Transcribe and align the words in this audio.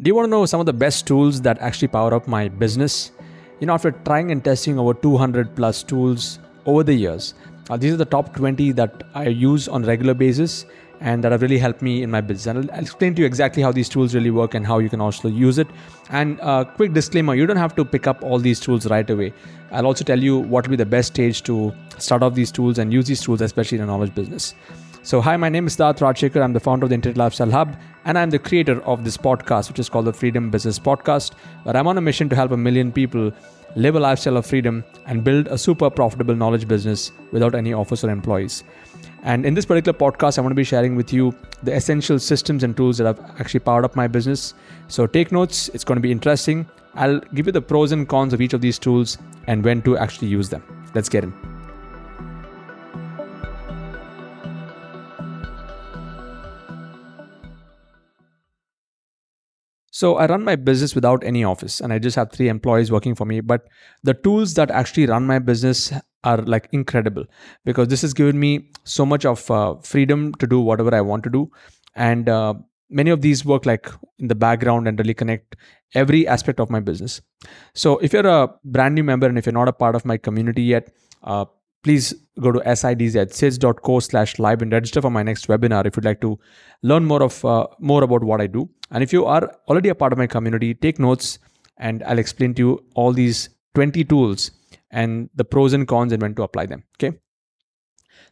Do 0.00 0.08
you 0.08 0.14
want 0.14 0.26
to 0.26 0.30
know 0.30 0.46
some 0.46 0.60
of 0.60 0.66
the 0.66 0.72
best 0.72 1.08
tools 1.08 1.40
that 1.40 1.58
actually 1.58 1.88
power 1.88 2.14
up 2.14 2.28
my 2.28 2.46
business? 2.46 3.10
You 3.58 3.66
know, 3.66 3.74
after 3.74 3.90
trying 3.90 4.30
and 4.30 4.44
testing 4.44 4.78
over 4.78 4.94
200 4.94 5.56
plus 5.56 5.82
tools 5.82 6.38
over 6.66 6.84
the 6.84 6.94
years, 6.94 7.34
uh, 7.68 7.76
these 7.76 7.94
are 7.94 7.96
the 7.96 8.04
top 8.04 8.32
20 8.36 8.70
that 8.72 9.02
I 9.14 9.26
use 9.26 9.66
on 9.66 9.82
regular 9.82 10.14
basis 10.14 10.66
and 11.00 11.24
that 11.24 11.32
have 11.32 11.42
really 11.42 11.58
helped 11.58 11.82
me 11.82 12.04
in 12.04 12.12
my 12.12 12.20
business. 12.20 12.46
And 12.46 12.70
I'll, 12.70 12.80
explain 12.80 13.16
to 13.16 13.22
you 13.22 13.26
exactly 13.26 13.60
how 13.60 13.72
these 13.72 13.88
tools 13.88 14.14
really 14.14 14.30
work 14.30 14.54
and 14.54 14.64
how 14.64 14.78
you 14.78 14.88
can 14.88 15.00
also 15.00 15.26
use 15.26 15.58
it. 15.58 15.66
And 16.10 16.40
uh, 16.42 16.64
quick 16.64 16.92
disclaimer 16.92 17.34
you 17.34 17.48
don't 17.48 17.56
have 17.56 17.74
to 17.74 17.84
pick 17.84 18.06
up 18.06 18.22
all 18.22 18.38
these 18.38 18.60
tools 18.60 18.86
right 18.86 19.10
away. 19.10 19.32
I'll 19.72 19.86
also 19.86 20.04
tell 20.04 20.22
you 20.22 20.38
what 20.38 20.64
will 20.64 20.70
be 20.70 20.76
the 20.76 20.86
best 20.86 21.08
stage 21.08 21.42
to 21.42 21.74
start 21.98 22.22
off 22.22 22.34
these 22.34 22.52
tools 22.52 22.78
and 22.78 22.92
use 22.92 23.08
these 23.08 23.20
tools, 23.20 23.40
especially 23.40 23.78
in 23.78 23.82
a 23.82 23.86
knowledge 23.86 24.14
business. 24.14 24.54
So, 25.02 25.20
hi, 25.20 25.36
my 25.36 25.48
name 25.48 25.66
is 25.66 25.76
Siddharth 25.76 26.00
Rajsekar. 26.00 26.42
I'm 26.42 26.52
the 26.52 26.60
founder 26.60 26.84
of 26.84 26.90
the 26.90 26.94
Internet 26.94 27.16
Lifestyle 27.16 27.50
Hub, 27.50 27.76
and 28.04 28.18
I'm 28.18 28.30
the 28.30 28.38
creator 28.38 28.82
of 28.82 29.04
this 29.04 29.16
podcast, 29.16 29.68
which 29.68 29.78
is 29.78 29.88
called 29.88 30.06
the 30.06 30.12
Freedom 30.12 30.50
Business 30.50 30.78
Podcast, 30.78 31.34
where 31.62 31.76
I'm 31.76 31.86
on 31.86 31.96
a 31.96 32.00
mission 32.00 32.28
to 32.28 32.36
help 32.36 32.50
a 32.50 32.56
million 32.56 32.92
people 32.92 33.32
live 33.76 33.94
a 33.94 34.00
lifestyle 34.00 34.36
of 34.36 34.44
freedom 34.44 34.84
and 35.06 35.22
build 35.22 35.46
a 35.46 35.56
super 35.56 35.88
profitable 35.88 36.34
knowledge 36.34 36.66
business 36.66 37.12
without 37.32 37.54
any 37.54 37.72
office 37.72 38.02
or 38.02 38.10
employees. 38.10 38.64
And 39.22 39.46
in 39.46 39.54
this 39.54 39.64
particular 39.64 39.96
podcast, 39.96 40.36
I'm 40.36 40.44
going 40.44 40.50
to 40.50 40.56
be 40.56 40.64
sharing 40.64 40.96
with 40.96 41.12
you 41.12 41.34
the 41.62 41.74
essential 41.74 42.18
systems 42.18 42.64
and 42.64 42.76
tools 42.76 42.98
that 42.98 43.06
have 43.06 43.40
actually 43.40 43.60
powered 43.60 43.84
up 43.84 43.94
my 43.94 44.08
business. 44.08 44.54
So 44.88 45.06
take 45.06 45.32
notes, 45.32 45.68
it's 45.74 45.84
going 45.84 45.96
to 45.96 46.02
be 46.02 46.12
interesting. 46.12 46.68
I'll 46.94 47.20
give 47.34 47.46
you 47.46 47.52
the 47.52 47.62
pros 47.62 47.92
and 47.92 48.08
cons 48.08 48.32
of 48.32 48.40
each 48.40 48.52
of 48.52 48.60
these 48.60 48.78
tools 48.78 49.16
and 49.46 49.64
when 49.64 49.80
to 49.82 49.96
actually 49.96 50.28
use 50.28 50.48
them. 50.48 50.62
Let's 50.94 51.08
get 51.08 51.24
in. 51.24 51.57
So 59.98 60.14
I 60.14 60.26
run 60.26 60.44
my 60.44 60.54
business 60.54 60.94
without 60.94 61.24
any 61.24 61.42
office 61.42 61.80
and 61.80 61.92
I 61.92 61.98
just 61.98 62.14
have 62.14 62.30
three 62.30 62.48
employees 62.48 62.92
working 62.92 63.16
for 63.16 63.24
me. 63.24 63.40
But 63.40 63.66
the 64.04 64.14
tools 64.14 64.54
that 64.54 64.70
actually 64.70 65.06
run 65.06 65.26
my 65.26 65.40
business 65.40 65.92
are 66.22 66.36
like 66.52 66.68
incredible 66.70 67.24
because 67.64 67.88
this 67.88 68.02
has 68.02 68.14
given 68.14 68.38
me 68.38 68.70
so 68.84 69.04
much 69.04 69.24
of 69.24 69.50
uh, 69.50 69.74
freedom 69.82 70.32
to 70.34 70.46
do 70.46 70.60
whatever 70.60 70.94
I 70.94 71.00
want 71.00 71.24
to 71.24 71.30
do. 71.30 71.50
And 71.96 72.28
uh, 72.28 72.54
many 72.88 73.10
of 73.10 73.22
these 73.22 73.44
work 73.44 73.66
like 73.66 73.90
in 74.20 74.28
the 74.28 74.36
background 74.36 74.86
and 74.86 74.96
really 75.00 75.14
connect 75.14 75.56
every 75.96 76.28
aspect 76.28 76.60
of 76.60 76.70
my 76.70 76.78
business. 76.78 77.20
So 77.74 77.98
if 77.98 78.12
you're 78.12 78.26
a 78.28 78.54
brand 78.64 78.94
new 78.94 79.02
member 79.02 79.26
and 79.26 79.36
if 79.36 79.46
you're 79.46 79.52
not 79.52 79.66
a 79.66 79.72
part 79.72 79.96
of 79.96 80.04
my 80.04 80.16
community 80.16 80.62
yet, 80.62 80.92
uh, 81.24 81.46
please 81.82 82.14
go 82.40 82.52
to 82.52 82.60
sidz.sids.co 82.60 84.00
slash 84.00 84.38
live 84.38 84.62
and 84.62 84.72
register 84.72 85.00
for 85.00 85.10
my 85.10 85.22
next 85.22 85.48
webinar 85.48 85.86
if 85.86 85.96
you'd 85.96 86.04
like 86.04 86.20
to 86.20 86.38
learn 86.82 87.04
more 87.04 87.22
of 87.22 87.44
uh, 87.44 87.66
more 87.78 88.02
about 88.02 88.22
what 88.22 88.40
I 88.40 88.46
do. 88.46 88.68
And 88.90 89.02
if 89.02 89.12
you 89.12 89.24
are 89.26 89.54
already 89.68 89.88
a 89.88 89.94
part 89.94 90.12
of 90.12 90.18
my 90.18 90.26
community, 90.26 90.74
take 90.74 90.98
notes 90.98 91.38
and 91.78 92.02
I'll 92.04 92.18
explain 92.18 92.54
to 92.54 92.62
you 92.62 92.84
all 92.94 93.12
these 93.12 93.48
20 93.74 94.04
tools 94.04 94.50
and 94.90 95.30
the 95.34 95.44
pros 95.44 95.72
and 95.72 95.86
cons 95.86 96.12
and 96.12 96.22
when 96.22 96.34
to 96.34 96.42
apply 96.42 96.66
them. 96.66 96.84
Okay. 96.96 97.16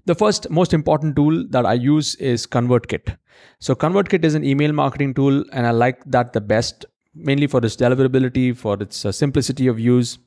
The 0.07 0.15
first 0.15 0.49
most 0.51 0.73
important 0.73 1.17
tool 1.17 1.47
that 1.51 1.67
I 1.67 1.75
use 1.75 2.15
is 2.17 2.47
ConvertKit. 2.47 3.17
So 3.61 3.75
ConvertKit 3.75 4.25
is 4.25 4.35
an 4.35 4.45
email 4.45 4.73
marketing 4.73 5.15
tool 5.15 5.45
and 5.53 5.67
I 5.67 5.71
like 5.71 6.03
that 6.07 6.33
the 6.33 6.41
best 6.41 6.87
mainly 7.15 7.47
for 7.47 7.65
its 7.65 7.77
deliverability, 7.77 8.57
for 8.57 8.81
its 8.81 9.05
uh, 9.05 9.13
simplicity 9.13 9.67
of 9.67 9.81
use, 9.81 10.19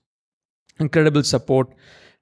incredible 0.80 1.23
support, 1.23 1.70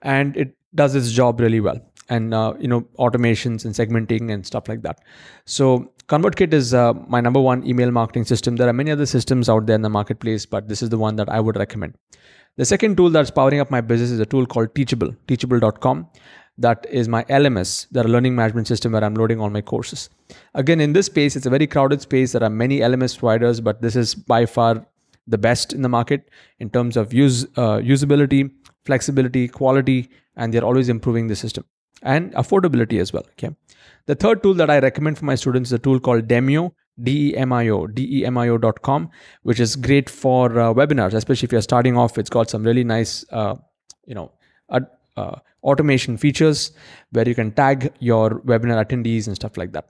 and 0.02 0.36
it 0.38 0.56
does 0.76 0.96
its 0.96 1.12
job 1.12 1.40
really 1.40 1.60
well. 1.60 1.80
And 2.10 2.34
uh, 2.34 2.54
you 2.58 2.70
know 2.70 2.82
automations 3.00 3.66
and 3.66 3.76
segmenting 3.76 4.32
and 4.32 4.46
stuff 4.46 4.70
like 4.70 4.82
that. 4.84 5.00
So 5.46 5.92
convertkit 6.08 6.54
is 6.54 6.74
uh, 6.74 6.94
my 6.94 7.20
number 7.20 7.42
one 7.42 7.66
email 7.68 7.92
marketing 7.92 8.24
system. 8.24 8.56
There 8.56 8.70
are 8.70 8.74
many 8.74 8.92
other 8.92 9.06
systems 9.06 9.50
out 9.50 9.66
there 9.66 9.76
in 9.76 9.82
the 9.82 9.90
marketplace 9.90 10.46
but 10.46 10.70
this 10.70 10.82
is 10.82 10.90
the 10.90 10.98
one 10.98 11.18
that 11.18 11.28
i 11.28 11.40
would 11.40 11.58
recommend. 11.58 11.96
The 12.56 12.66
second 12.66 12.96
tool 12.96 13.10
that's 13.10 13.30
powering 13.30 13.60
up 13.60 13.70
my 13.70 13.82
business 13.82 14.10
is 14.10 14.20
a 14.20 14.26
tool 14.26 14.46
called 14.46 14.74
teachable 14.74 15.14
teachable.com 15.28 16.08
that 16.60 16.88
is 16.90 17.08
my 17.08 17.24
lms 17.26 17.88
the 17.92 18.04
learning 18.08 18.36
management 18.36 18.68
system 18.68 18.94
where 18.94 19.04
i'm 19.04 19.14
loading 19.16 19.42
all 19.42 19.50
my 19.50 19.62
courses. 19.62 20.10
Again 20.54 20.80
in 20.80 20.94
this 20.94 21.08
space 21.08 21.36
it's 21.36 21.46
a 21.46 21.50
very 21.50 21.68
crowded 21.68 22.02
space. 22.02 22.32
There 22.32 22.44
are 22.44 22.50
many 22.50 22.80
lms 22.80 23.20
providers 23.20 23.60
but 23.60 23.82
this 23.82 23.98
is 23.98 24.16
by 24.16 24.46
far 24.46 24.86
the 25.28 25.38
best 25.38 25.74
in 25.74 25.82
the 25.82 25.90
market 25.90 26.30
in 26.60 26.70
terms 26.70 26.96
of 26.96 27.14
use 27.14 27.44
uh, 27.58 27.80
usability 27.80 28.50
flexibility 28.88 29.48
quality 29.60 30.10
and 30.36 30.54
they're 30.54 30.68
always 30.72 30.90
improving 30.96 31.28
the 31.28 31.36
system 31.36 31.66
and 32.02 32.34
affordability 32.34 33.00
as 33.02 33.14
well. 33.14 33.26
Okay. 33.34 33.56
The 34.06 34.16
third 34.16 34.44
tool 34.44 34.54
that 34.56 34.70
I 34.70 34.80
recommend 34.80 35.18
for 35.18 35.26
my 35.26 35.36
students 35.36 35.70
is 35.70 35.74
a 35.74 35.80
tool 35.80 36.00
called 36.00 36.28
Demio, 36.28 36.72
D-E-M-I-O, 37.04 37.88
D-E-M-I-O.com, 37.88 39.10
which 39.44 39.60
is 39.60 39.76
great 39.76 40.10
for 40.10 40.46
uh, 40.60 40.74
webinars, 40.74 41.14
especially 41.14 41.48
if 41.48 41.52
you're 41.52 41.62
starting 41.62 41.98
off. 41.98 42.18
It's 42.18 42.30
got 42.30 42.50
some 42.50 42.64
really 42.64 42.84
nice, 42.84 43.26
uh, 43.32 43.56
you 44.06 44.16
know, 44.16 44.32
uh, 45.18 45.40
automation 45.64 46.18
features 46.18 46.72
where 47.12 47.28
you 47.28 47.36
can 47.36 47.52
tag 47.52 47.92
your 48.00 48.40
webinar 48.42 48.84
attendees 48.86 49.28
and 49.28 49.36
stuff 49.36 49.58
like 49.58 49.74
that. 49.74 49.90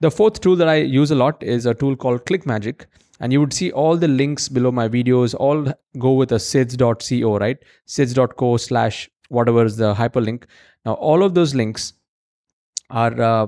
The 0.00 0.10
fourth 0.10 0.40
tool 0.40 0.56
that 0.56 0.68
I 0.68 0.76
use 0.76 1.10
a 1.10 1.14
lot 1.14 1.42
is 1.42 1.66
a 1.66 1.74
tool 1.74 1.96
called 1.96 2.26
ClickMagick. 2.26 2.86
And 3.20 3.32
you 3.32 3.40
would 3.40 3.52
see 3.52 3.70
all 3.70 3.96
the 3.96 4.08
links 4.08 4.48
below 4.48 4.72
my 4.72 4.88
videos 4.88 5.34
all 5.38 5.72
go 5.98 6.12
with 6.12 6.32
a 6.32 6.36
sids.co, 6.36 7.38
right? 7.38 7.58
sids.co 7.86 8.56
slash 8.56 9.08
whatever 9.28 9.64
is 9.64 9.76
the 9.76 9.94
hyperlink. 9.94 10.44
Now, 10.84 10.94
all 10.94 11.22
of 11.22 11.34
those 11.34 11.54
links 11.54 11.92
are 12.90 13.20
uh, 13.20 13.46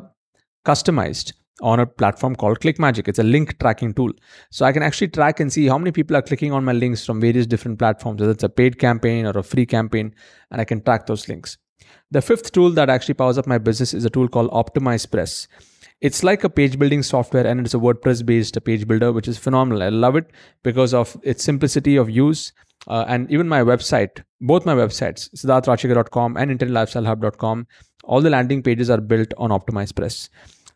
customized 0.65 1.32
on 1.62 1.81
a 1.81 1.87
platform 1.87 2.37
called 2.37 2.60
ClickMagick. 2.60 3.09
It's 3.09 3.19
a 3.19 3.22
link 3.25 3.59
tracking 3.59 3.94
tool. 3.94 4.12
So 4.50 4.65
I 4.65 4.72
can 4.72 4.82
actually 4.82 5.09
track 5.09 5.41
and 5.41 5.53
see 5.53 5.66
how 5.66 5.78
many 5.78 5.91
people 5.91 6.16
are 6.16 6.22
clicking 6.22 6.53
on 6.53 6.65
my 6.65 6.72
links 6.72 7.04
from 7.04 7.21
various 7.21 7.47
different 7.47 7.78
platforms, 7.78 8.21
whether 8.21 8.33
it's 8.33 8.44
a 8.44 8.48
paid 8.48 8.78
campaign 8.78 9.27
or 9.27 9.37
a 9.38 9.43
free 9.43 9.66
campaign, 9.66 10.15
and 10.50 10.60
I 10.60 10.65
can 10.65 10.83
track 10.83 11.06
those 11.06 11.28
links. 11.28 11.56
The 12.10 12.22
fifth 12.22 12.53
tool 12.53 12.71
that 12.71 12.91
actually 12.91 13.15
powers 13.15 13.38
up 13.38 13.47
my 13.47 13.59
business 13.59 13.94
is 13.94 14.04
a 14.04 14.10
tool 14.10 14.28
called 14.28 14.50
OptimizePress. 14.50 15.48
It's 16.01 16.23
like 16.23 16.45
a 16.45 16.51
page 16.51 16.79
building 16.79 17.03
software 17.03 17.47
and 17.47 17.61
it's 17.61 17.75
a 17.75 17.79
WordPress 17.79 18.25
based 18.25 18.62
page 18.65 18.87
builder, 18.87 19.12
which 19.12 19.29
is 19.29 19.39
phenomenal. 19.39 19.83
I 19.83 19.89
love 19.89 20.15
it 20.17 20.31
because 20.62 20.93
of 20.93 21.17
its 21.23 21.43
simplicity 21.43 21.97
of 21.97 22.11
use 22.11 22.53
uh, 22.87 23.05
and 23.09 23.31
even 23.31 23.49
my 23.49 23.62
website, 23.62 24.23
both 24.41 24.67
my 24.67 24.75
websites, 24.75 25.31
siddharthrajsekar.com 25.34 26.37
and 26.37 26.59
internetlifestylehub.com, 26.59 27.67
all 28.05 28.21
the 28.21 28.31
landing 28.31 28.62
pages 28.62 28.91
are 28.91 29.01
built 29.01 29.33
on 29.39 29.51
OptimizePress. 29.51 30.29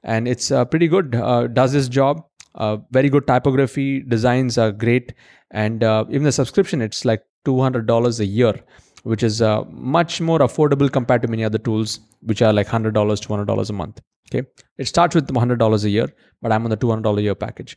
And 0.03 0.27
it's 0.27 0.51
uh, 0.51 0.65
pretty 0.65 0.89
good, 0.89 1.15
uh, 1.15 1.47
does 1.47 1.73
this 1.73 1.89
job. 1.89 2.25
Uh, 2.55 2.79
very 2.91 3.09
good 3.09 3.27
typography, 3.27 4.01
designs 4.01 4.59
are 4.59 4.73
great. 4.73 5.13
And 5.51 5.85
uh, 5.85 6.05
even 6.09 6.25
the 6.25 6.33
subscription, 6.33 6.83
it's 6.83 7.05
like 7.05 7.23
$200 7.47 8.21
a 8.21 8.27
year, 8.27 8.59
which 9.05 9.23
is 9.23 9.41
uh, 9.41 9.65
much 9.69 10.21
more 10.21 10.41
affordable 10.41 10.91
compared 10.91 11.23
to 11.23 11.29
many 11.29 11.45
other 11.45 11.59
tools, 11.59 12.01
which 12.23 12.43
are 12.43 12.53
like 12.53 12.67
$100, 12.67 12.93
$200 12.93 13.71
a 13.71 13.73
month. 13.73 14.01
Okay. 14.33 14.47
It 14.79 14.87
starts 14.87 15.15
with 15.15 15.27
$100 15.29 15.85
a 15.85 15.91
year, 15.91 16.09
but 16.41 16.53
I'm 16.53 16.65
on 16.65 16.71
the 16.71 16.77
$200 16.77 17.19
a 17.19 17.23
year 17.23 17.35
package. 17.35 17.77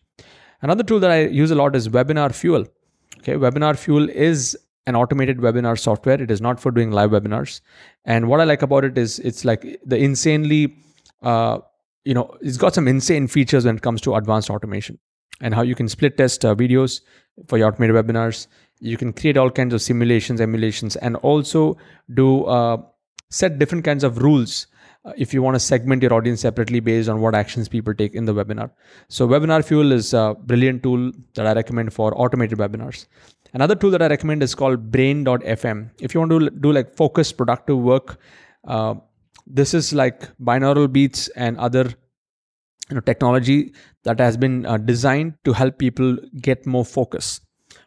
Another 0.61 0.83
tool 0.83 0.99
that 0.99 1.11
I 1.11 1.21
use 1.25 1.51
a 1.51 1.55
lot 1.55 1.75
is 1.75 1.89
Webinar 1.89 2.33
Fuel. 2.33 2.65
Okay, 3.19 3.33
Webinar 3.33 3.77
Fuel 3.77 4.09
is 4.09 4.57
an 4.85 4.95
automated 4.95 5.37
webinar 5.37 5.79
software. 5.79 6.21
It 6.21 6.29
is 6.29 6.41
not 6.41 6.59
for 6.59 6.71
doing 6.71 6.91
live 6.91 7.11
webinars. 7.11 7.61
And 8.05 8.27
what 8.27 8.39
I 8.39 8.43
like 8.43 8.61
about 8.61 8.83
it 8.83 8.97
is 8.97 9.19
it's 9.19 9.45
like 9.45 9.79
the 9.85 9.97
insanely, 9.97 10.75
uh, 11.21 11.59
you 12.03 12.13
know, 12.13 12.35
it's 12.41 12.57
got 12.57 12.73
some 12.73 12.87
insane 12.87 13.27
features 13.27 13.65
when 13.65 13.77
it 13.77 13.81
comes 13.81 14.01
to 14.01 14.15
advanced 14.15 14.49
automation 14.49 14.99
and 15.41 15.53
how 15.53 15.61
you 15.61 15.75
can 15.75 15.87
split 15.87 16.17
test 16.17 16.43
uh, 16.43 16.53
videos 16.53 17.01
for 17.47 17.57
your 17.57 17.69
automated 17.69 17.95
webinars. 17.95 18.47
You 18.79 18.97
can 18.97 19.13
create 19.13 19.37
all 19.37 19.49
kinds 19.49 19.73
of 19.73 19.81
simulations, 19.81 20.41
emulations, 20.41 20.97
and 20.97 21.15
also 21.17 21.77
do 22.13 22.43
uh, 22.45 22.77
set 23.29 23.59
different 23.59 23.85
kinds 23.85 24.03
of 24.03 24.17
rules 24.17 24.67
if 25.17 25.33
you 25.33 25.41
want 25.41 25.55
to 25.55 25.59
segment 25.59 26.01
your 26.01 26.13
audience 26.13 26.41
separately 26.41 26.79
based 26.79 27.09
on 27.09 27.19
what 27.19 27.35
actions 27.35 27.67
people 27.67 27.93
take 27.93 28.15
in 28.15 28.25
the 28.25 28.33
webinar. 28.33 28.71
So, 29.09 29.27
Webinar 29.27 29.63
Fuel 29.65 29.91
is 29.91 30.13
a 30.13 30.35
brilliant 30.43 30.83
tool 30.83 31.11
that 31.35 31.45
I 31.45 31.53
recommend 31.53 31.93
for 31.93 32.17
automated 32.19 32.57
webinars. 32.57 33.07
Another 33.53 33.75
tool 33.75 33.91
that 33.91 34.01
I 34.01 34.07
recommend 34.07 34.41
is 34.41 34.55
called 34.55 34.91
Brain.fm. 34.91 35.91
If 35.99 36.13
you 36.13 36.19
want 36.21 36.31
to 36.31 36.49
do 36.49 36.71
like 36.71 36.95
focused, 36.95 37.37
productive 37.37 37.77
work, 37.77 38.17
uh, 38.67 38.95
this 39.45 39.73
is 39.73 39.93
like 39.93 40.21
binaural 40.37 40.91
beats 40.91 41.27
and 41.29 41.57
other 41.57 41.93
you 42.89 42.95
know 42.95 43.01
technology 43.01 43.73
that 44.03 44.19
has 44.19 44.37
been 44.37 44.65
uh, 44.65 44.77
designed 44.77 45.35
to 45.43 45.53
help 45.53 45.77
people 45.77 46.17
get 46.41 46.65
more 46.65 46.85
focus 46.85 47.41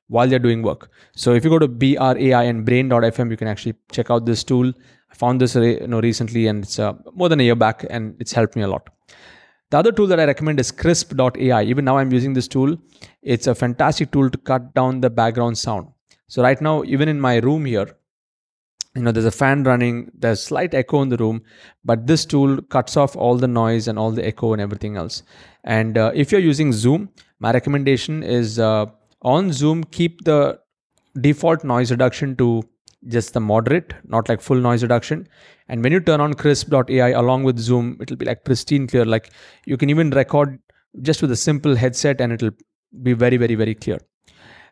while 0.08 0.29
they're 0.29 0.38
doing 0.38 0.62
work. 0.62 0.90
So 1.14 1.32
if 1.32 1.44
you 1.44 1.50
go 1.50 1.58
to 1.58 1.69
brain.fm, 1.69 3.31
you 3.31 3.37
can 3.37 3.49
actually 3.49 3.75
check 3.90 4.11
out 4.11 4.25
this 4.25 4.44
tool 4.44 4.73
found 5.16 5.40
this 5.40 5.54
you 5.54 5.86
know 5.86 6.00
recently 6.00 6.46
and 6.46 6.64
it's 6.64 6.78
uh, 6.78 6.92
more 7.14 7.28
than 7.28 7.40
a 7.40 7.42
year 7.42 7.54
back 7.54 7.84
and 7.90 8.16
it's 8.20 8.32
helped 8.32 8.56
me 8.56 8.62
a 8.62 8.68
lot. 8.68 8.88
The 9.70 9.78
other 9.78 9.90
tool 9.90 10.06
that 10.06 10.20
i 10.20 10.24
recommend 10.24 10.60
is 10.60 10.70
krisp.ai 10.70 11.62
even 11.64 11.84
now 11.84 11.98
i'm 11.98 12.12
using 12.12 12.34
this 12.34 12.48
tool. 12.48 12.76
It's 13.22 13.46
a 13.46 13.54
fantastic 13.54 14.12
tool 14.12 14.30
to 14.30 14.38
cut 14.38 14.74
down 14.74 15.00
the 15.00 15.10
background 15.10 15.58
sound. 15.58 15.88
So 16.28 16.42
right 16.42 16.60
now 16.60 16.82
even 16.84 17.08
in 17.08 17.20
my 17.20 17.36
room 17.36 17.64
here 17.64 17.88
you 18.94 19.02
know 19.02 19.12
there's 19.12 19.26
a 19.26 19.38
fan 19.38 19.64
running 19.64 20.10
there's 20.14 20.42
slight 20.42 20.72
echo 20.72 21.02
in 21.02 21.10
the 21.10 21.16
room 21.18 21.42
but 21.84 22.06
this 22.06 22.24
tool 22.24 22.62
cuts 22.62 22.96
off 22.96 23.14
all 23.14 23.36
the 23.36 23.48
noise 23.48 23.88
and 23.88 23.98
all 23.98 24.10
the 24.10 24.26
echo 24.26 24.52
and 24.52 24.62
everything 24.62 24.96
else. 24.96 25.22
And 25.64 25.98
uh, 25.98 26.12
if 26.14 26.30
you're 26.30 26.40
using 26.52 26.72
zoom 26.72 27.10
my 27.38 27.50
recommendation 27.52 28.22
is 28.22 28.58
uh, 28.58 28.86
on 29.22 29.52
Zoom, 29.52 29.84
keep 29.84 30.24
the 30.24 30.58
default 31.20 31.64
noise 31.64 31.90
reduction 31.90 32.36
to 32.36 32.62
just 33.08 33.35
the 33.35 33.41
moderate, 33.41 33.94
not 34.05 34.29
like 34.29 34.41
full 34.41 34.56
noise 34.56 34.82
reduction. 34.82 35.29
And 35.69 35.82
when 35.82 35.93
you 35.93 36.00
turn 36.00 36.20
on 36.20 36.35
krisp.ai 36.35 37.11
along 37.11 37.44
with 37.44 37.58
Zoom, 37.58 37.97
it'll 38.00 38.17
be 38.17 38.26
like 38.26 38.44
pristine 38.44 38.87
clear. 38.87 39.05
Like 39.05 39.31
you 39.64 39.76
can 39.76 39.91
even 39.91 40.11
record 40.11 40.58
just 41.03 41.23
with 41.23 41.31
a 41.31 41.37
simple 41.37 41.75
headset 41.76 42.20
and 42.20 42.32
it'll 42.32 42.50
be 43.03 43.12
very, 43.12 43.37
very, 43.37 43.55
very 43.55 43.75
clear. 43.75 43.99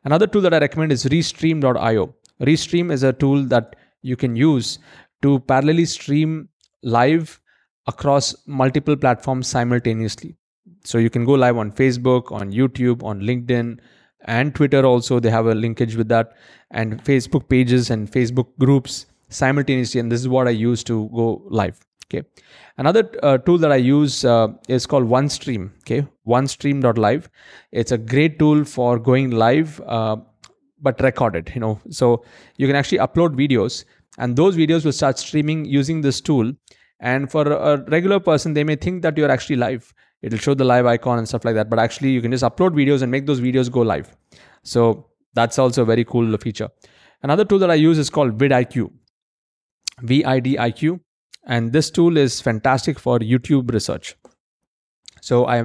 Another 0.05 0.27
tool 0.27 0.43
that 0.43 0.55
I 0.55 0.59
recommend 0.59 0.93
is 0.93 1.05
restream.io. 1.05 2.15
Restream 2.41 2.93
is 2.93 3.03
a 3.03 3.13
tool 3.13 3.45
that 3.45 3.77
you 4.03 4.17
can 4.17 4.37
use 4.37 4.79
to 5.23 5.41
parallelly 5.41 5.89
stream 5.89 6.49
live 6.83 7.41
across 7.87 8.35
multiple 8.47 8.97
platforms 8.97 9.47
simultaneously. 9.47 10.37
So 10.85 10.99
you 10.99 11.09
can 11.09 11.25
go 11.25 11.33
live 11.33 11.57
on 11.57 11.73
Facebook, 11.73 12.31
on 12.31 12.53
YouTube, 12.53 13.03
on 13.03 13.21
LinkedIn, 13.21 13.79
and 14.25 14.55
Twitter 14.55 14.85
also. 14.85 15.21
They 15.21 15.31
have 15.31 15.47
a 15.47 15.55
linkage 15.55 15.97
with 15.97 16.09
that, 16.09 16.33
and 16.71 17.03
Facebook 17.05 17.49
pages 17.49 17.91
and 17.91 18.11
Facebook 18.11 18.49
groups 18.59 19.07
simultaneously. 19.29 20.01
And 20.01 20.11
this 20.11 20.21
is 20.21 20.29
what 20.29 20.47
I 20.47 20.51
use 20.51 20.85
to 20.85 21.09
go 21.15 21.43
live. 21.49 21.81
Okay. 22.07 22.27
Another 22.77 23.11
uh, 23.23 23.39
tool 23.39 23.59
that 23.59 23.73
I 23.73 23.77
use 23.77 24.25
uh, 24.25 24.49
is 24.69 24.87
called 24.87 25.09
OneStream. 25.09 25.71
Okay, 25.81 26.07
OneStream.live. 26.27 27.29
It's 27.73 27.93
a 27.93 27.99
great 27.99 28.39
tool 28.39 28.65
for 28.65 28.99
going 28.99 29.31
live, 29.31 29.81
uh, 29.87 30.17
but 30.81 31.01
recorded. 31.01 31.51
You 31.55 31.61
know, 31.61 31.81
so 31.91 32.25
you 32.57 32.67
can 32.67 32.77
actually 32.77 32.99
upload 32.99 33.37
videos, 33.37 33.85
and 34.19 34.37
those 34.37 34.57
videos 34.57 34.85
will 34.85 34.93
start 34.93 35.19
streaming 35.19 35.65
using 35.65 36.01
this 36.01 36.21
tool. 36.21 36.53
And 37.01 37.31
for 37.31 37.47
a 37.47 37.85
regular 37.91 38.21
person, 38.21 38.55
they 38.55 38.65
may 38.65 38.77
think 38.77 39.03
that 39.03 39.19
you're 39.19 39.31
actually 39.31 39.57
live. 39.57 39.93
It'll 40.25 40.39
show 40.39 40.55
the 40.55 40.65
live 40.65 40.87
icon 40.87 41.19
and 41.19 41.29
stuff 41.29 41.45
like 41.45 41.55
that. 41.55 41.71
But 41.71 41.79
actually, 41.79 42.11
you 42.11 42.23
can 42.23 42.31
just 42.31 42.45
upload 42.45 42.71
videos 42.71 43.03
and 43.03 43.11
make 43.11 43.27
those 43.27 43.41
videos 43.41 43.71
go 43.71 43.81
live. 43.81 44.17
So 44.63 45.07
that's 45.35 45.59
also 45.59 45.83
a 45.83 45.85
very 45.85 46.05
cool 46.05 46.37
feature. 46.39 46.69
Another 47.23 47.45
tool 47.45 47.59
that 47.59 47.71
I 47.71 47.75
use 47.75 47.99
is 47.99 48.11
called 48.11 48.39
vidIQ. 48.39 48.91
VIDIQ 50.03 51.01
and 51.47 51.73
this 51.73 51.91
tool 51.91 52.17
is 52.17 52.41
fantastic 52.41 52.99
for 52.99 53.19
youtube 53.19 53.73
research 53.73 54.15
so 55.21 55.47
i 55.47 55.65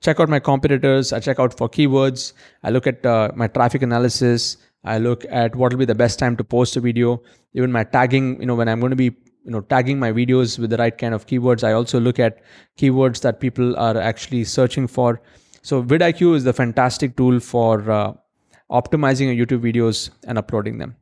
check 0.00 0.20
out 0.20 0.28
my 0.28 0.38
competitors 0.38 1.12
i 1.12 1.20
check 1.20 1.38
out 1.38 1.56
for 1.56 1.68
keywords 1.68 2.32
i 2.62 2.70
look 2.70 2.86
at 2.86 3.04
uh, 3.04 3.30
my 3.34 3.46
traffic 3.48 3.82
analysis 3.82 4.56
i 4.84 4.98
look 4.98 5.24
at 5.30 5.54
what 5.56 5.72
will 5.72 5.78
be 5.78 5.84
the 5.84 5.94
best 5.94 6.18
time 6.18 6.36
to 6.36 6.44
post 6.44 6.76
a 6.76 6.80
video 6.80 7.20
even 7.54 7.72
my 7.72 7.84
tagging 7.84 8.40
you 8.40 8.46
know 8.46 8.54
when 8.54 8.68
i'm 8.68 8.80
going 8.80 8.90
to 8.90 8.96
be 8.96 9.10
you 9.46 9.52
know 9.52 9.62
tagging 9.72 9.98
my 9.98 10.12
videos 10.12 10.58
with 10.58 10.70
the 10.70 10.76
right 10.76 10.98
kind 10.98 11.14
of 11.14 11.26
keywords 11.26 11.64
i 11.70 11.72
also 11.72 12.00
look 12.00 12.18
at 12.18 12.42
keywords 12.78 13.22
that 13.22 13.40
people 13.40 13.76
are 13.86 13.96
actually 13.96 14.44
searching 14.44 14.86
for 14.86 15.20
so 15.62 15.82
vidiq 15.82 16.22
is 16.34 16.44
the 16.44 16.52
fantastic 16.52 17.16
tool 17.16 17.40
for 17.40 17.90
uh, 17.90 18.12
optimizing 18.70 19.32
your 19.32 19.46
youtube 19.46 19.66
videos 19.70 20.10
and 20.26 20.36
uploading 20.44 20.78
them 20.78 20.96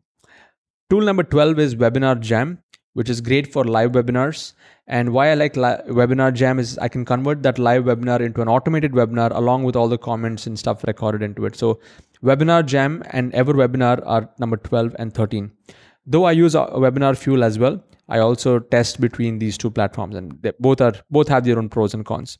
tool 0.91 1.11
number 1.11 1.23
12 1.37 1.58
is 1.67 1.76
webinar 1.85 2.19
jam 2.20 2.58
which 2.94 3.11
is 3.11 3.20
great 3.20 3.52
for 3.52 3.64
live 3.64 3.93
webinars. 3.93 4.52
And 4.87 5.12
why 5.12 5.31
I 5.31 5.35
like 5.35 5.56
li- 5.56 5.82
Webinar 5.88 6.32
Jam 6.32 6.58
is 6.58 6.79
I 6.79 6.88
can 6.88 7.05
convert 7.05 7.43
that 7.43 7.58
live 7.58 7.85
webinar 7.85 8.20
into 8.20 8.41
an 8.43 8.49
automated 8.49 8.93
webinar 8.93 9.31
along 9.35 9.64
with 9.64 9.76
all 9.76 9.88
the 9.88 9.99
comments 9.99 10.46
and 10.46 10.58
stuff 10.58 10.85
recorded 10.85 11.23
into 11.23 11.44
it. 11.46 11.56
So 11.56 11.81
Webinar 12.23 12.64
Jam 12.67 13.02
and 13.11 13.32
EverWebinar 13.32 14.02
are 14.06 14.31
number 14.38 14.56
12 14.56 14.96
and 14.99 15.12
13. 15.12 15.50
Though 16.06 16.24
I 16.24 16.32
use 16.32 16.54
Webinar 16.54 17.16
Fuel 17.16 17.44
as 17.44 17.58
well, 17.58 17.82
I 18.08 18.18
also 18.18 18.58
test 18.58 19.00
between 19.00 19.38
these 19.38 19.56
two 19.56 19.70
platforms 19.70 20.14
and 20.14 20.38
they 20.42 20.52
both 20.60 20.80
are 20.80 20.94
both 21.10 21.28
have 21.28 21.44
their 21.44 21.58
own 21.58 21.68
pros 21.68 21.94
and 21.94 22.04
cons. 22.04 22.38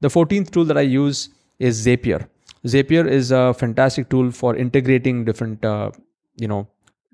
The 0.00 0.08
14th 0.08 0.50
tool 0.50 0.64
that 0.66 0.78
I 0.78 0.82
use 0.82 1.28
is 1.58 1.86
Zapier. 1.86 2.28
Zapier 2.64 3.06
is 3.06 3.30
a 3.30 3.54
fantastic 3.54 4.08
tool 4.08 4.30
for 4.30 4.56
integrating 4.56 5.24
different 5.24 5.64
uh, 5.64 5.90
you 6.36 6.48
know 6.48 6.68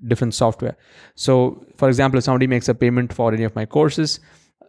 different 0.07 0.33
software. 0.33 0.75
So, 1.15 1.65
for 1.77 1.87
example, 1.87 2.17
if 2.17 2.23
somebody 2.23 2.47
makes 2.47 2.67
a 2.67 2.73
payment 2.73 3.13
for 3.13 3.33
any 3.33 3.43
of 3.43 3.55
my 3.55 3.65
courses, 3.65 4.19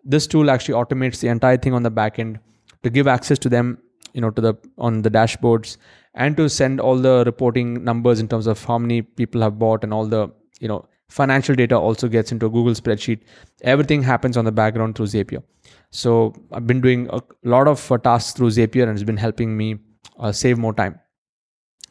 this 0.05 0.27
tool 0.27 0.51
actually 0.51 0.75
automates 0.75 1.21
the 1.21 1.29
entire 1.29 1.57
thing 1.57 1.75
on 1.75 1.83
the 1.83 1.91
back 1.91 2.19
end 2.19 2.39
to 2.83 2.91
give 2.91 3.07
access 3.07 3.39
to 3.41 3.49
them, 3.49 3.79
you 4.13 4.21
know, 4.21 4.31
to 4.31 4.41
the 4.41 4.55
on 4.79 5.03
the 5.03 5.11
dashboards 5.11 5.77
and 6.15 6.37
to 6.37 6.49
send 6.49 6.81
all 6.81 6.97
the 6.97 7.23
reporting 7.27 7.83
numbers 7.85 8.21
in 8.21 8.29
terms 8.29 8.47
of 8.47 8.63
how 8.65 8.79
many 8.79 9.03
people 9.03 9.41
have 9.41 9.59
bought 9.59 9.83
and 9.83 9.93
all 9.93 10.07
the, 10.07 10.29
you 10.61 10.69
know, 10.69 10.87
financial 11.09 11.55
data 11.55 11.79
also 11.79 12.09
gets 12.09 12.33
into 12.33 12.47
a 12.47 12.51
Google 12.51 12.75
spreadsheet. 12.75 13.21
Everything 13.63 14.03
happens 14.03 14.37
on 14.37 14.45
the 14.45 14.53
background 14.53 14.97
through 14.97 15.07
Zapier. 15.07 15.43
So 15.91 16.35
I've 16.53 16.67
been 16.67 16.81
doing 16.81 17.09
a 17.11 17.21
lot 17.45 17.69
of 17.69 17.91
uh, 17.91 17.99
tasks 17.99 18.33
through 18.33 18.51
Zapier 18.51 18.83
and 18.83 18.93
it's 18.93 19.03
been 19.03 19.17
helping 19.17 19.57
me 19.57 19.79
uh, 20.19 20.33
save 20.33 20.59
more 20.59 20.75
time. 20.75 20.99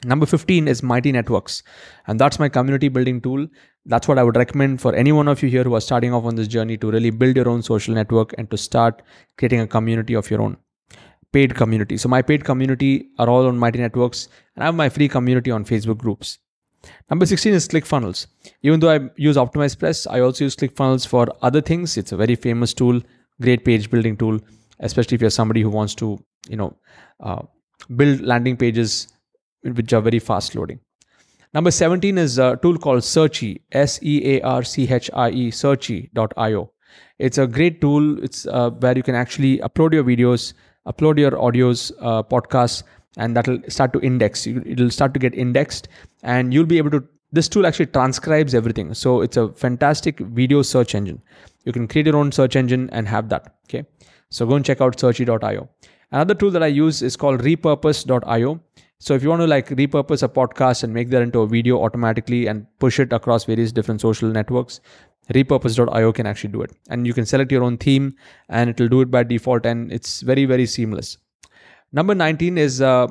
Number 0.06 0.26
15 0.26 0.68
is 0.68 0.84
Mighty 0.84 1.14
Networks, 1.14 1.64
and 2.08 2.20
that's 2.20 2.38
my 2.38 2.50
community 2.50 2.90
building 2.90 3.22
tool. 3.22 3.48
That's 3.86 4.06
what 4.06 4.18
I 4.18 4.24
would 4.24 4.36
recommend 4.36 4.82
for 4.82 4.94
any 4.94 5.14
one 5.14 5.30
of 5.30 5.42
you 5.42 5.48
here 5.48 5.64
who 5.64 5.76
are 5.76 5.82
starting 5.82 6.14
off 6.14 6.26
on 6.26 6.36
this 6.36 6.50
journey 6.50 6.76
to 6.78 6.92
really 6.92 7.10
build 7.10 7.38
your 7.38 7.48
own 7.48 7.62
social 7.64 7.94
network 7.94 8.34
and 8.38 8.52
to 8.52 8.58
start 8.58 9.02
creating 9.38 9.62
a 9.62 9.68
community 9.68 10.14
of 10.14 10.30
your 10.30 10.42
own. 10.42 10.58
Paid 11.32 11.56
community. 11.56 11.98
So, 11.98 12.10
my 12.10 12.22
paid 12.22 12.44
community 12.44 13.12
are 13.18 13.30
all 13.30 13.48
on 13.48 13.58
Mighty 13.58 13.80
Networks, 13.80 14.28
and 14.56 14.64
I 14.64 14.66
have 14.66 14.76
my 14.76 14.90
free 14.90 15.08
community 15.08 15.52
on 15.52 15.64
Facebook 15.64 16.00
groups. 16.00 16.38
Number 17.10 17.26
16 17.26 17.54
is 17.54 17.68
ClickFunnels. 17.68 18.28
Even 18.62 18.80
though 18.80 18.90
I 18.90 19.10
use 19.16 19.38
OptimizePress, 19.38 20.08
I 20.10 20.20
also 20.20 20.46
use 20.46 20.56
ClickFunnels 20.56 21.08
for 21.08 21.28
other 21.42 21.62
things. 21.62 21.98
It's 21.98 22.12
a 22.12 22.18
very 22.18 22.36
famous 22.36 22.74
tool, 22.74 23.02
great 23.42 23.66
page 23.66 23.90
building 23.90 24.18
tool, 24.18 24.40
especially 24.80 25.16
if 25.16 25.22
you're 25.22 25.30
somebody 25.30 25.62
who 25.62 25.70
wants 25.70 25.96
to, 25.96 26.24
you 26.50 26.58
know, 26.58 26.76
uh, 27.20 27.42
build 27.96 28.22
landing 28.22 28.58
pages 28.58 29.08
which 29.62 29.94
are 29.94 30.02
very 30.02 30.20
fast 30.20 30.56
loading. 30.56 30.80
Number 31.54 31.72
17 31.72 32.18
is 32.18 32.40
a 32.40 32.58
tool 32.62 32.78
called 32.78 33.02
Searchie, 33.02 33.62
S 33.72 34.00
E 34.02 34.38
A 34.38 34.42
R 34.42 34.64
C 34.64 34.92
H 34.92 35.10
I 35.14 35.30
E, 35.30 35.52
searchie.io. 35.52 36.72
It's 37.20 37.38
a 37.38 37.48
great 37.48 37.80
tool. 37.80 38.24
It's 38.24 38.48
uh, 38.48 38.72
where 38.72 38.98
you 38.98 39.04
can 39.04 39.16
actually 39.16 39.60
upload 39.60 39.94
your 39.94 40.04
videos, 40.04 40.54
upload 40.88 41.20
your 41.20 41.32
audios, 41.32 41.92
uh, 42.02 42.24
podcasts, 42.24 42.84
and 43.18 43.36
that'll 43.36 43.60
start 43.68 43.94
to 43.94 44.02
index. 44.02 44.48
It'll 44.48 44.90
start 44.90 45.14
to 45.14 45.20
get 45.20 45.34
indexed, 45.36 45.88
and 46.24 46.54
you'll 46.54 46.66
be 46.66 46.78
able 46.78 46.92
to. 46.92 47.04
This 47.32 47.48
tool 47.48 47.66
actually 47.66 47.88
transcribes 47.88 48.54
everything. 48.54 48.94
So 48.94 49.22
it's 49.22 49.38
a 49.38 49.50
fantastic 49.54 50.20
video 50.20 50.62
search 50.62 50.94
engine. 50.94 51.22
You 51.66 51.72
can 51.72 51.88
create 51.88 52.06
your 52.06 52.16
own 52.16 52.32
search 52.32 52.56
engine 52.56 52.90
and 52.92 53.08
have 53.08 53.30
that. 53.30 53.56
Okay. 53.66 53.86
So 54.30 54.46
go 54.46 54.56
and 54.56 54.64
check 54.64 54.82
out 54.82 54.98
searchie.io. 54.98 55.70
Another 56.12 56.36
tool 56.36 56.52
that 56.52 56.62
I 56.62 56.68
use 56.68 57.02
is 57.02 57.16
called 57.16 57.42
repurpose.io. 57.42 58.60
So 59.00 59.16
if 59.16 59.24
you 59.24 59.30
want 59.30 59.42
to 59.42 59.48
like 59.48 59.70
repurpose 59.70 60.22
a 60.24 60.30
podcast 60.30 60.84
and 60.84 60.94
make 60.94 61.10
that 61.10 61.24
into 61.24 61.40
a 61.40 61.48
video 61.48 61.82
automatically 61.84 62.46
and 62.48 62.68
push 62.80 63.00
it 63.00 63.12
across 63.12 63.46
various 63.46 63.72
different 63.72 64.00
social 64.00 64.30
networks, 64.30 64.80
repurpose.io 65.34 66.14
can 66.14 66.26
actually 66.28 66.52
do 66.52 66.62
it. 66.62 66.72
And 66.90 67.08
you 67.08 67.14
can 67.14 67.26
select 67.26 67.52
your 67.52 67.64
own 67.64 67.78
theme 67.78 68.16
and 68.48 68.70
it 68.70 68.80
will 68.80 68.90
do 68.90 69.02
it 69.02 69.10
by 69.10 69.24
default 69.24 69.66
and 69.66 69.92
it's 69.92 70.22
very, 70.22 70.46
very 70.46 70.66
seamless. 70.66 71.18
Number 71.94 72.16
19 72.16 72.58
is 72.58 72.82
uh, 72.82 73.08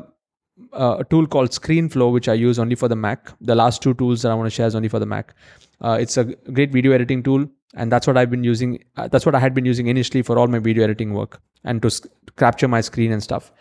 uh, 0.72 0.96
a 0.98 1.04
tool 1.04 1.26
called 1.26 1.50
ScreenFlow, 1.50 2.12
which 2.12 2.28
I 2.28 2.34
use 2.34 2.58
only 2.58 2.74
for 2.74 2.88
the 2.88 2.96
Mac. 2.96 3.30
The 3.40 3.54
last 3.54 3.80
two 3.80 3.94
tools 3.94 4.22
that 4.22 4.32
I 4.32 4.34
want 4.34 4.46
to 4.46 4.50
share 4.50 4.66
is 4.66 4.74
only 4.74 4.88
for 4.88 4.98
the 4.98 5.06
Mac. 5.06 5.34
Uh, 5.80 5.98
it's 6.00 6.16
a 6.16 6.24
great 6.24 6.72
video 6.72 6.92
editing 6.92 7.22
tool, 7.22 7.46
and 7.74 7.90
that's 7.90 8.06
what 8.06 8.16
I've 8.16 8.30
been 8.30 8.44
using. 8.44 8.82
Uh, 8.96 9.08
that's 9.08 9.24
what 9.24 9.36
I 9.36 9.38
had 9.38 9.54
been 9.54 9.64
using 9.64 9.86
initially 9.86 10.22
for 10.22 10.38
all 10.38 10.48
my 10.48 10.58
video 10.58 10.84
editing 10.84 11.14
work 11.14 11.40
and 11.64 11.80
to 11.82 11.90
sc- 11.90 12.06
capture 12.36 12.68
my 12.68 12.80
screen 12.80 13.12
and 13.12 13.22
stuff. 13.22 13.52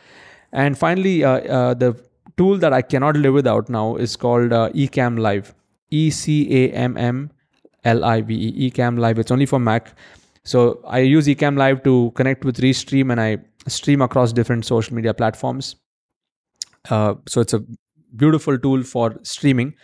And 0.51 0.77
finally, 0.77 1.23
uh, 1.23 1.39
uh, 1.59 1.73
the 1.75 1.95
tool 2.35 2.57
that 2.57 2.73
I 2.73 2.81
cannot 2.81 3.15
live 3.15 3.33
without 3.33 3.69
now 3.69 3.95
is 3.95 4.15
called 4.15 4.51
uh, 4.51 4.69
Ecamm 4.69 5.19
Live. 5.19 5.53
E 5.91 6.09
C 6.09 6.65
A 6.65 6.71
M 6.71 6.97
M 6.97 7.31
L 7.83 8.03
I 8.03 8.21
V 8.21 8.33
E. 8.33 8.71
Ecamm 8.71 8.97
Live. 8.97 9.19
It's 9.19 9.31
only 9.31 9.45
for 9.45 9.59
Mac. 9.59 9.93
So 10.43 10.81
I 10.87 10.99
use 10.99 11.27
Ecamm 11.27 11.57
Live 11.57 11.83
to 11.83 12.11
connect 12.15 12.43
with 12.45 12.57
Restream 12.57 13.11
and 13.11 13.21
I 13.21 13.37
stream 13.67 14.01
across 14.01 14.33
different 14.33 14.65
social 14.65 14.95
media 14.95 15.13
platforms. 15.13 15.75
Uh, 16.89 17.15
so 17.27 17.41
it's 17.41 17.53
a 17.53 17.63
beautiful 18.15 18.57
tool 18.57 18.83
for 18.83 19.19
streaming. 19.23 19.75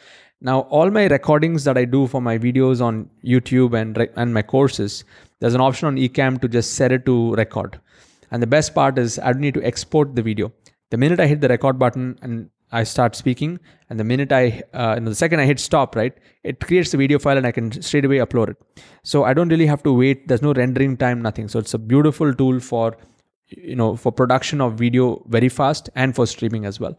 Now, 0.42 0.62
all 0.62 0.92
my 0.92 1.08
recordings 1.08 1.64
that 1.64 1.78
I 1.78 1.86
do 1.86 2.08
for 2.08 2.22
my 2.22 2.38
videos 2.38 2.82
on 2.82 3.10
YouTube 3.26 3.80
and, 3.80 3.98
and 4.16 4.34
my 4.34 4.42
courses, 4.42 5.04
there's 5.40 5.56
an 5.56 5.62
option 5.62 5.88
on 5.88 5.96
Ecamm 5.96 6.40
to 6.42 6.48
just 6.48 6.76
set 6.76 6.92
it 6.92 7.06
to 7.06 7.34
record. 7.34 7.80
And 8.32 8.42
the 8.42 8.48
best 8.48 8.76
part 8.76 8.98
is 9.00 9.20
I 9.20 9.32
don't 9.32 9.42
need 9.42 9.54
to 9.56 9.64
export 9.64 10.16
the 10.16 10.22
video 10.22 10.52
the 10.90 10.98
minute 10.98 11.20
I 11.20 11.28
hit 11.28 11.42
the 11.42 11.48
record 11.48 11.78
button 11.78 12.18
and 12.22 12.50
I 12.72 12.84
start 12.84 13.16
speaking, 13.16 13.60
and 13.90 13.98
the 13.98 14.04
minute 14.04 14.32
I, 14.34 14.62
uh, 14.74 14.96
you 14.96 15.02
know, 15.02 15.10
the 15.10 15.16
second 15.16 15.40
I 15.40 15.46
hit 15.46 15.60
stop, 15.60 15.96
right, 15.96 16.14
it 16.44 16.60
creates 16.60 16.92
the 16.92 16.98
video 16.98 17.18
file 17.18 17.38
and 17.38 17.48
I 17.48 17.52
can 17.52 17.82
straight 17.82 18.04
away 18.04 18.18
upload 18.18 18.50
it. 18.50 18.58
So 19.04 19.24
I 19.24 19.34
don't 19.34 19.48
really 19.48 19.66
have 19.66 19.84
to 19.84 19.94
wait. 19.94 20.28
There's 20.28 20.42
no 20.42 20.52
rendering 20.54 20.98
time, 20.98 21.22
nothing. 21.22 21.48
So 21.48 21.60
it's 21.60 21.74
a 21.74 21.78
beautiful 21.78 22.34
tool 22.34 22.60
for, 22.60 22.98
you 23.50 23.76
know, 23.76 23.96
for 23.96 24.12
production 24.12 24.62
of 24.62 24.74
video 24.74 25.24
very 25.28 25.50
fast 25.50 25.90
and 25.96 26.16
for 26.16 26.26
streaming 26.26 26.66
as 26.66 26.80
well. 26.80 26.98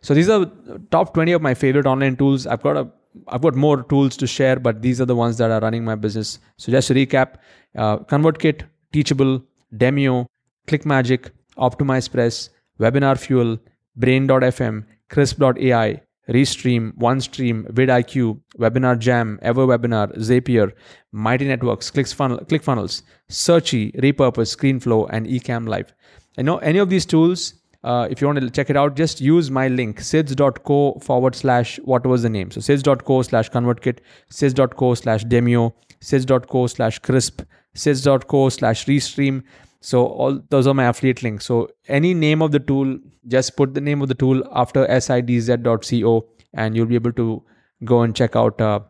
So 0.00 0.14
these 0.14 0.28
are 0.28 0.50
top 0.90 1.14
20 1.14 1.32
of 1.32 1.42
my 1.42 1.54
favorite 1.54 1.86
online 1.86 2.16
tools. 2.16 2.46
I've 2.46 2.62
got 2.62 2.76
a, 2.76 2.88
I've 3.28 3.42
got 3.42 3.54
more 3.54 3.82
tools 3.82 4.16
to 4.18 4.26
share, 4.26 4.58
but 4.58 4.82
these 4.82 5.00
are 5.00 5.04
the 5.04 5.16
ones 5.16 5.38
that 5.38 5.50
are 5.50 5.60
running 5.60 5.84
my 5.84 5.94
business. 5.94 6.38
So 6.56 6.72
just 6.72 6.88
to 6.88 6.94
recap, 6.94 7.34
uh, 7.76 7.98
ConvertKit, 7.98 8.62
Teachable, 8.92 9.42
Demio, 9.76 10.26
ClickMagick, 10.66 11.30
OptimizePress, 11.58 12.50
Webinar 12.78 13.18
Fuel, 13.18 13.58
Brain.fm, 13.96 14.84
Krisp.ai, 15.10 16.00
Restream, 16.30 16.92
OneStream, 16.96 17.70
vidIQ, 17.72 18.40
Webinar 18.58 18.98
Jam, 18.98 19.38
EverWebinar, 19.42 20.16
Zapier, 20.18 20.72
Mighty 21.12 21.46
Networks, 21.46 21.90
ClickFunnels, 21.90 23.02
Searchie, 23.28 23.92
Repurpose, 24.00 24.56
ScreenFlow, 24.56 25.08
and 25.10 25.26
Ecamm 25.26 25.68
Live. 25.68 25.92
I 26.38 26.42
know 26.42 26.58
any 26.58 26.78
of 26.78 26.88
these 26.88 27.04
tools, 27.04 27.54
uh, 27.82 28.06
if 28.10 28.20
you 28.20 28.26
want 28.26 28.40
to 28.40 28.50
check 28.50 28.70
it 28.70 28.76
out, 28.76 28.94
just 28.94 29.20
use 29.20 29.50
my 29.50 29.68
link, 29.68 30.00
sids.co 30.00 31.00
forward 31.00 31.34
slash 31.34 31.78
what 31.84 32.06
was 32.06 32.22
the 32.22 32.30
name. 32.30 32.50
So 32.50 32.60
sids.co 32.60 33.22
slash 33.22 33.50
convertkit, 33.50 33.98
sids.co 34.30 34.94
slash 34.94 35.24
demio, 35.24 35.72
sids.co 36.00 36.66
slash 36.66 37.00
Krisp, 37.00 37.44
sids.co 37.74 38.48
slash 38.50 38.86
restream. 38.86 39.42
So 39.80 40.06
all 40.06 40.40
those 40.50 40.66
are 40.66 40.74
my 40.74 40.88
affiliate 40.88 41.22
links. 41.22 41.46
So 41.46 41.68
any 41.88 42.12
name 42.12 42.42
of 42.42 42.52
the 42.52 42.58
tool, 42.58 42.98
just 43.28 43.56
put 43.56 43.74
the 43.74 43.80
name 43.80 44.02
of 44.02 44.08
the 44.08 44.14
tool 44.14 44.42
after 44.54 44.86
sids.co 44.86 46.26
and 46.54 46.76
you'll 46.76 46.86
be 46.86 46.94
able 46.94 47.12
to 47.12 47.42
go 47.84 48.02
and 48.02 48.14
check 48.14 48.36
out 48.36 48.60
uh, 48.60 48.80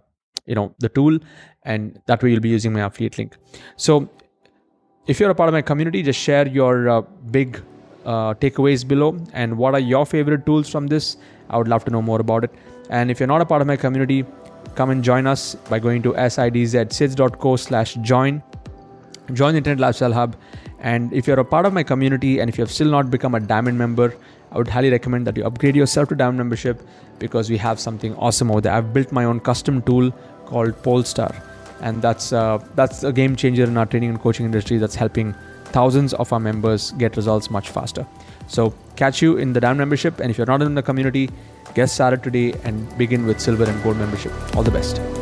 you 0.47 0.54
know 0.54 0.75
the 0.80 0.88
tool 0.88 1.18
and 1.62 2.00
that 2.06 2.23
way 2.23 2.30
you'll 2.30 2.40
be 2.40 2.49
using 2.49 2.73
my 2.73 2.80
affiliate 2.80 3.18
link. 3.18 3.37
So 3.76 4.09
if 5.06 5.20
you're 5.20 5.30
a 5.30 5.35
part 5.35 5.49
of 5.49 5.52
my 5.52 5.62
community, 5.62 6.02
just 6.02 6.18
share 6.18 6.49
your 6.49 6.88
uh, 6.88 7.02
big 7.30 7.62
uh, 8.04 8.35
takeaways 8.35 8.87
below 8.87 9.16
and 9.32 9.56
what 9.56 9.75
are 9.75 9.80
your 9.80 10.06
favorite 10.06 10.47
tools 10.47 10.68
from 10.68 10.87
this. 10.87 11.16
I 11.50 11.59
would 11.59 11.68
love 11.68 11.85
to 11.85 11.90
know 11.90 12.02
more 12.02 12.20
about 12.20 12.44
it. 12.44 12.50
And 12.90 13.11
if 13.11 13.20
you're 13.20 13.28
not 13.28 13.40
a 13.40 13.47
part 13.47 13.61
of 13.61 13.68
my 13.68 13.76
community, 13.76 14.25
come 14.75 14.90
and 14.90 15.04
join 15.04 15.26
us 15.26 15.54
by 15.54 15.78
going 15.78 16.02
to 16.02 16.12
sids.co 16.12 17.56
slash 17.56 17.94
join. 17.97 18.42
Join 19.32 19.52
the 19.52 19.59
Internet 19.59 19.78
Lifestyle 19.78 20.12
Hub 20.12 20.37
and 20.81 21.13
if 21.13 21.27
you're 21.27 21.39
a 21.39 21.45
part 21.45 21.67
of 21.67 21.73
my 21.73 21.83
community 21.83 22.41
and 22.41 22.49
if 22.49 22.57
you 22.57 22.63
have 22.63 22.71
still 22.73 22.91
not 22.91 23.11
become 23.11 23.35
a 23.35 23.41
diamond 23.41 23.79
member, 23.79 24.15
I 24.51 24.59
would 24.59 24.69
highly 24.69 24.91
recommend 24.91 25.27
that 25.27 25.37
you 25.37 25.45
upgrade 25.45 25.77
yourself 25.77 26.09
to 26.09 26.15
diamond 26.15 26.39
membership 26.39 26.83
because 27.19 27.51
we 27.51 27.59
have 27.59 27.79
something 27.79 28.15
awesome 28.17 28.51
over 28.51 28.63
there. 28.63 28.73
I've 28.73 28.93
built 28.93 29.13
my 29.13 29.25
own 29.25 29.41
custom 29.41 29.83
tool 29.83 30.11
called 30.47 30.83
Polestar, 30.83 31.35
and 31.81 32.01
that's 32.03 32.33
uh, 32.33 32.59
that's 32.75 33.05
a 33.05 33.13
game 33.13 33.37
changer 33.37 33.65
in 33.65 33.77
our 33.77 33.87
training 33.87 34.11
and 34.11 34.21
coaching 34.21 34.47
industry. 34.47 34.79
That's 34.79 34.95
helping 34.95 35.35
thousands 35.67 36.15
of 36.15 36.33
our 36.33 36.41
members 36.41 36.91
get 36.93 37.17
results 37.17 37.51
much 37.51 37.69
faster. 37.69 38.07
So 38.49 38.75
catch 38.97 39.23
you 39.23 39.37
in 39.37 39.53
the 39.53 39.61
diamond 39.61 39.79
membership, 39.79 40.19
and 40.19 40.31
if 40.31 40.39
you're 40.39 40.47
not 40.47 40.63
in 40.63 40.75
the 40.75 40.83
community, 40.83 41.31
get 41.75 41.91
started 41.91 42.23
today 42.23 42.55
and 42.65 42.97
begin 42.99 43.27
with 43.27 43.41
silver 43.41 43.65
and 43.65 43.83
gold 43.83 43.99
membership. 43.99 44.33
All 44.57 44.63
the 44.63 44.73
best. 44.73 45.20